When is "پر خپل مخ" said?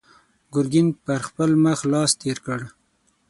1.03-1.79